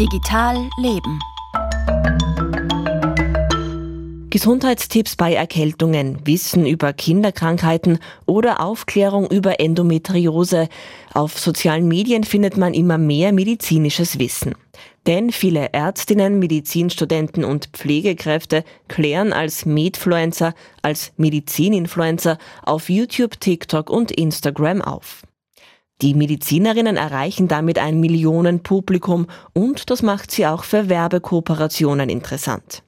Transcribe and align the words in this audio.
Digital 0.00 0.56
Leben. 0.78 1.18
Gesundheitstipps 4.30 5.14
bei 5.14 5.34
Erkältungen, 5.34 6.26
Wissen 6.26 6.64
über 6.64 6.94
Kinderkrankheiten 6.94 7.98
oder 8.24 8.60
Aufklärung 8.60 9.26
über 9.30 9.60
Endometriose. 9.60 10.70
Auf 11.12 11.38
sozialen 11.38 11.86
Medien 11.86 12.24
findet 12.24 12.56
man 12.56 12.72
immer 12.72 12.96
mehr 12.96 13.34
medizinisches 13.34 14.18
Wissen. 14.18 14.54
Denn 15.06 15.32
viele 15.32 15.74
Ärztinnen, 15.74 16.38
Medizinstudenten 16.38 17.44
und 17.44 17.66
Pflegekräfte 17.74 18.64
klären 18.88 19.34
als 19.34 19.66
Medfluencer, 19.66 20.54
als 20.80 21.12
Medizininfluencer 21.18 22.38
auf 22.62 22.88
YouTube, 22.88 23.38
TikTok 23.38 23.90
und 23.90 24.10
Instagram 24.12 24.80
auf. 24.80 25.24
Die 26.02 26.14
Medizinerinnen 26.14 26.96
erreichen 26.96 27.46
damit 27.46 27.78
ein 27.78 28.00
Millionenpublikum 28.00 29.26
und 29.52 29.90
das 29.90 30.02
macht 30.02 30.30
sie 30.30 30.46
auch 30.46 30.64
für 30.64 30.88
Werbekooperationen 30.88 32.08
interessant. 32.08 32.82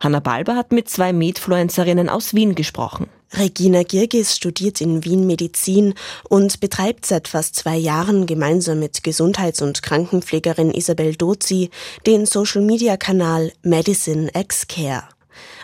Hanna 0.00 0.20
Balber 0.20 0.54
hat 0.54 0.70
mit 0.70 0.88
zwei 0.88 1.12
Medfluencerinnen 1.12 2.08
aus 2.08 2.34
Wien 2.34 2.54
gesprochen. 2.54 3.08
Regina 3.32 3.82
Girgis 3.82 4.36
studiert 4.36 4.80
in 4.80 5.04
Wien 5.04 5.26
Medizin 5.26 5.94
und 6.28 6.60
betreibt 6.60 7.04
seit 7.04 7.28
fast 7.28 7.56
zwei 7.56 7.76
Jahren 7.76 8.26
gemeinsam 8.26 8.78
mit 8.78 9.02
Gesundheits- 9.02 9.60
und 9.60 9.82
Krankenpflegerin 9.82 10.70
Isabel 10.70 11.14
Dozi 11.14 11.70
den 12.06 12.26
Social-Media-Kanal 12.26 13.52
Medicine 13.62 14.30
X 14.34 14.66
Care. 14.66 15.08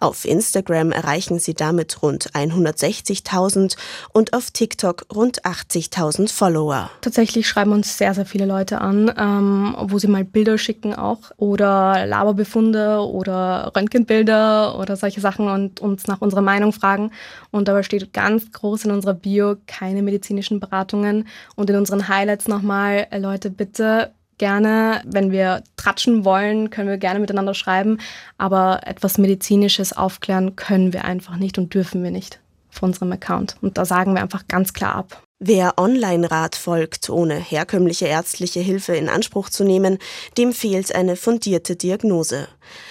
Auf 0.00 0.24
Instagram 0.24 0.92
erreichen 0.92 1.38
sie 1.38 1.54
damit 1.54 2.02
rund 2.02 2.30
160.000 2.32 3.76
und 4.12 4.32
auf 4.32 4.50
TikTok 4.52 5.06
rund 5.14 5.44
80.000 5.44 6.32
Follower. 6.32 6.90
Tatsächlich 7.00 7.48
schreiben 7.48 7.72
uns 7.72 7.98
sehr, 7.98 8.14
sehr 8.14 8.26
viele 8.26 8.46
Leute 8.46 8.80
an, 8.80 9.12
ähm, 9.18 9.74
wo 9.78 9.98
sie 9.98 10.06
mal 10.06 10.24
Bilder 10.24 10.56
schicken 10.56 10.94
auch 10.94 11.32
oder 11.36 12.06
Laberbefunde 12.06 13.00
oder 13.00 13.72
Röntgenbilder 13.74 14.78
oder 14.78 14.96
solche 14.96 15.20
Sachen 15.20 15.48
und 15.48 15.80
uns 15.80 16.06
nach 16.06 16.20
unserer 16.20 16.42
Meinung 16.42 16.72
fragen. 16.72 17.10
Und 17.50 17.66
dabei 17.68 17.82
steht 17.82 18.12
ganz 18.12 18.52
groß 18.52 18.84
in 18.84 18.92
unserer 18.92 19.14
Bio 19.14 19.56
keine 19.66 20.02
medizinischen 20.02 20.60
Beratungen 20.60 21.26
und 21.56 21.70
in 21.70 21.76
unseren 21.76 22.08
Highlights 22.08 22.46
nochmal, 22.46 23.08
äh, 23.10 23.18
Leute, 23.18 23.50
bitte 23.50 24.12
gerne, 24.38 25.02
wenn 25.04 25.30
wir 25.30 25.62
tratschen 25.76 26.24
wollen, 26.24 26.70
können 26.70 26.88
wir 26.88 26.98
gerne 26.98 27.20
miteinander 27.20 27.54
schreiben, 27.54 27.98
aber 28.38 28.80
etwas 28.86 29.18
Medizinisches 29.18 29.92
aufklären 29.92 30.56
können 30.56 30.92
wir 30.92 31.04
einfach 31.04 31.36
nicht 31.36 31.58
und 31.58 31.74
dürfen 31.74 32.02
wir 32.02 32.10
nicht 32.10 32.40
auf 32.72 32.82
unserem 32.82 33.12
Account. 33.12 33.56
Und 33.60 33.78
da 33.78 33.84
sagen 33.84 34.14
wir 34.14 34.22
einfach 34.22 34.46
ganz 34.48 34.72
klar 34.72 34.94
ab. 34.94 35.22
Wer 35.40 35.74
Online-Rat 35.78 36.56
folgt, 36.56 37.08
ohne 37.10 37.36
herkömmliche 37.36 38.06
ärztliche 38.06 38.58
Hilfe 38.58 38.96
in 38.96 39.08
Anspruch 39.08 39.50
zu 39.50 39.62
nehmen, 39.62 39.98
dem 40.36 40.52
fehlt 40.52 40.92
eine 40.92 41.14
fundierte 41.14 41.76
Diagnose. 41.76 42.48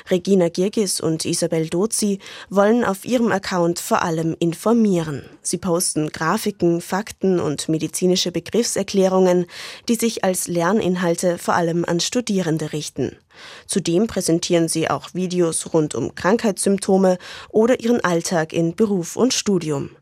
Regina 0.10 0.48
Girgis 0.48 1.02
und 1.02 1.26
Isabel 1.26 1.68
Dozi 1.68 2.20
wollen 2.50 2.86
auf 2.86 3.04
ihrem 3.04 3.34
Account 3.34 3.80
vor 3.80 4.02
allem 4.02 4.34
informieren. 4.40 5.26
Sie 5.42 5.58
posten 5.58 6.08
Grafiken, 6.08 6.80
Fakten 6.80 7.42
und 7.42 7.68
medizinische 7.68 8.32
Begriffserklärungen, 8.32 9.46
die 9.90 9.96
sich 9.96 10.24
als 10.24 10.48
Lerninhalte 10.48 11.38
vor 11.38 11.56
allem 11.56 11.84
an 11.84 12.00
Studierende 12.00 12.72
richten. 12.72 13.18
Zudem 13.66 14.08
präsentieren 14.08 14.70
sie 14.70 14.90
auch 14.90 15.14
Videos 15.14 15.74
rund 15.74 15.96
um 15.96 16.16
Krankheitssymptome 16.16 17.18
oder 17.50 17.82
ihren 17.82 18.00
Alltag 18.06 18.54
in 18.54 18.74
Beruf 18.74 19.18
und 19.18 19.34
Studium. 19.34 19.97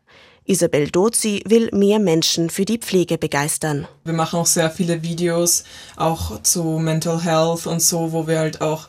Isabel 0.46 0.90
Dozi 0.90 1.42
will 1.46 1.68
mehr 1.72 1.98
Menschen 1.98 2.50
für 2.50 2.64
die 2.64 2.78
Pflege 2.78 3.18
begeistern. 3.18 3.88
Wir 4.04 4.14
machen 4.14 4.38
auch 4.38 4.46
sehr 4.46 4.70
viele 4.70 5.02
Videos, 5.02 5.64
auch 5.96 6.40
zu 6.42 6.62
Mental 6.78 7.22
Health 7.22 7.66
und 7.66 7.82
so, 7.82 8.12
wo 8.12 8.26
wir 8.26 8.38
halt 8.38 8.60
auch 8.60 8.88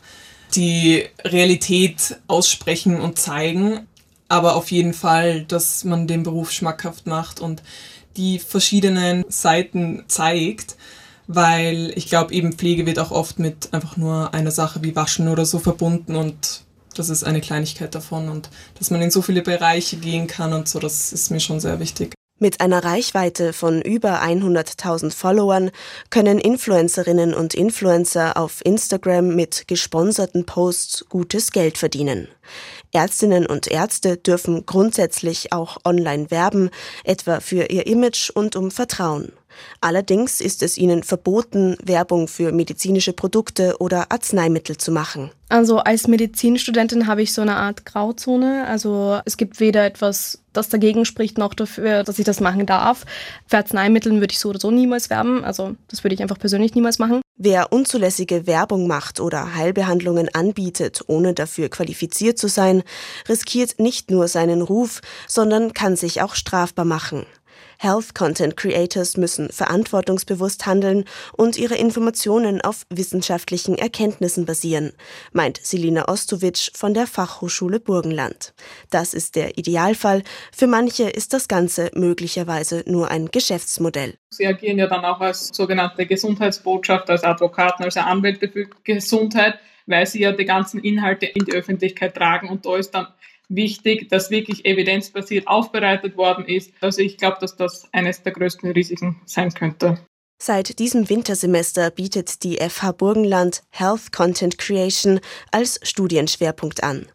die 0.55 1.05
Realität 1.23 2.17
aussprechen 2.27 2.99
und 2.99 3.17
zeigen. 3.17 3.87
Aber 4.29 4.55
auf 4.55 4.71
jeden 4.71 4.93
Fall, 4.93 5.43
dass 5.43 5.83
man 5.83 6.07
den 6.07 6.23
Beruf 6.23 6.51
schmackhaft 6.51 7.07
macht 7.07 7.39
und 7.39 7.63
die 8.17 8.39
verschiedenen 8.39 9.25
Seiten 9.29 10.03
zeigt, 10.07 10.75
weil 11.27 11.91
ich 11.95 12.07
glaube, 12.07 12.33
eben 12.33 12.53
Pflege 12.53 12.85
wird 12.85 12.99
auch 12.99 13.11
oft 13.11 13.39
mit 13.39 13.73
einfach 13.73 13.97
nur 13.97 14.33
einer 14.33 14.51
Sache 14.51 14.83
wie 14.83 14.95
Waschen 14.95 15.27
oder 15.27 15.45
so 15.45 15.59
verbunden 15.59 16.15
und 16.15 16.66
das 16.99 17.09
ist 17.09 17.23
eine 17.23 17.41
Kleinigkeit 17.41 17.95
davon 17.95 18.29
und 18.29 18.49
dass 18.77 18.91
man 18.91 19.01
in 19.01 19.11
so 19.11 19.21
viele 19.21 19.41
Bereiche 19.41 19.97
gehen 19.97 20.27
kann 20.27 20.53
und 20.53 20.67
so, 20.67 20.79
das 20.79 21.13
ist 21.13 21.31
mir 21.31 21.39
schon 21.39 21.59
sehr 21.59 21.79
wichtig. 21.79 22.16
Mit 22.39 22.61
einer 22.61 22.83
Reichweite 22.83 23.51
von 23.51 23.81
über 23.81 24.21
100.000 24.21 25.11
Followern 25.11 25.71
können 26.11 26.37
Influencerinnen 26.37 27.33
und 27.33 27.55
Influencer 27.55 28.37
auf 28.37 28.63
Instagram 28.63 29.35
mit 29.35 29.67
gesponserten 29.67 30.45
Posts 30.45 31.05
gutes 31.09 31.51
Geld 31.51 31.79
verdienen. 31.79 32.27
Ärztinnen 32.91 33.47
und 33.47 33.67
Ärzte 33.67 34.17
dürfen 34.17 34.67
grundsätzlich 34.67 35.51
auch 35.51 35.77
online 35.83 36.29
werben, 36.29 36.69
etwa 37.03 37.39
für 37.39 37.71
ihr 37.71 37.87
Image 37.87 38.29
und 38.29 38.55
um 38.55 38.69
Vertrauen. 38.69 39.31
Allerdings 39.81 40.41
ist 40.41 40.63
es 40.63 40.77
ihnen 40.77 41.03
verboten, 41.03 41.77
Werbung 41.83 42.27
für 42.27 42.51
medizinische 42.51 43.13
Produkte 43.13 43.75
oder 43.79 44.11
Arzneimittel 44.11 44.77
zu 44.77 44.91
machen. 44.91 45.31
Also 45.49 45.79
als 45.79 46.07
Medizinstudentin 46.07 47.07
habe 47.07 47.21
ich 47.21 47.33
so 47.33 47.41
eine 47.41 47.55
Art 47.55 47.85
Grauzone. 47.85 48.67
Also 48.67 49.19
es 49.25 49.37
gibt 49.37 49.59
weder 49.59 49.85
etwas, 49.85 50.43
das 50.57 50.69
dagegen 50.69 51.05
spricht, 51.05 51.37
noch 51.37 51.53
dafür, 51.53 52.03
dass 52.03 52.19
ich 52.19 52.25
das 52.25 52.41
machen 52.41 52.65
darf. 52.65 53.05
Für 53.47 53.57
Arzneimitteln 53.57 54.19
würde 54.19 54.31
ich 54.31 54.39
so 54.39 54.49
oder 54.49 54.59
so 54.59 54.71
niemals 54.71 55.09
werben. 55.09 55.43
Also 55.43 55.75
das 55.87 56.03
würde 56.03 56.15
ich 56.15 56.21
einfach 56.21 56.39
persönlich 56.39 56.75
niemals 56.75 56.99
machen. 56.99 57.21
Wer 57.37 57.71
unzulässige 57.71 58.47
Werbung 58.47 58.87
macht 58.87 59.19
oder 59.19 59.53
Heilbehandlungen 59.53 60.33
anbietet, 60.33 61.01
ohne 61.05 61.35
dafür 61.35 61.69
qualifiziert 61.69 62.39
zu 62.39 62.47
sein, 62.47 62.81
riskiert 63.29 63.79
nicht 63.79 64.09
nur 64.09 64.27
seinen 64.27 64.63
Ruf, 64.63 65.01
sondern 65.27 65.73
kann 65.73 65.95
sich 65.95 66.21
auch 66.23 66.33
strafbar 66.33 66.85
machen. 66.85 67.27
Health 67.79 68.15
Content 68.15 68.57
Creators 68.57 69.17
müssen 69.17 69.49
verantwortungsbewusst 69.49 70.65
handeln 70.65 71.05
und 71.33 71.57
ihre 71.57 71.75
Informationen 71.75 72.61
auf 72.61 72.85
wissenschaftlichen 72.89 73.77
Erkenntnissen 73.77 74.45
basieren, 74.45 74.93
meint 75.31 75.59
Selina 75.63 76.07
Ostowitsch 76.07 76.71
von 76.73 76.93
der 76.93 77.07
Fachhochschule 77.07 77.79
Burgenland. 77.79 78.53
Das 78.89 79.13
ist 79.13 79.35
der 79.35 79.57
Idealfall. 79.57 80.23
Für 80.51 80.67
manche 80.67 81.09
ist 81.09 81.33
das 81.33 81.47
Ganze 81.47 81.91
möglicherweise 81.93 82.83
nur 82.87 83.11
ein 83.11 83.27
Geschäftsmodell. 83.27 84.15
Sie 84.29 84.47
agieren 84.47 84.79
ja 84.79 84.87
dann 84.87 85.05
auch 85.05 85.19
als 85.19 85.49
sogenannte 85.53 86.05
Gesundheitsbotschaft, 86.05 87.09
als 87.09 87.23
Advokaten, 87.23 87.83
als 87.83 87.97
Anwälte 87.97 88.49
für 88.49 88.67
Gesundheit, 88.83 89.59
weil 89.85 90.05
sie 90.05 90.21
ja 90.21 90.31
die 90.31 90.45
ganzen 90.45 90.79
Inhalte 90.79 91.27
in 91.27 91.45
die 91.45 91.53
Öffentlichkeit 91.53 92.15
tragen 92.15 92.49
und 92.49 92.65
da 92.65 92.75
ist 92.75 92.91
dann 92.91 93.07
wichtig, 93.49 94.09
dass 94.09 94.29
wirklich 94.29 94.65
evidenzbasiert 94.65 95.47
aufbereitet 95.47 96.17
worden 96.17 96.45
ist. 96.45 96.71
Also 96.81 97.01
ich 97.01 97.17
glaube, 97.17 97.37
dass 97.39 97.55
das 97.55 97.87
eines 97.93 98.23
der 98.23 98.33
größten 98.33 98.71
Risiken 98.71 99.21
sein 99.25 99.53
könnte. 99.53 99.99
Seit 100.39 100.77
diesem 100.77 101.09
Wintersemester 101.09 101.89
bietet 101.89 102.43
die 102.43 102.57
FH 102.57 102.91
Burgenland 102.91 103.63
Health 103.71 104.11
Content 104.11 104.57
Creation 104.59 105.19
als 105.51 105.79
Studienschwerpunkt 105.81 106.83
an. 106.83 107.07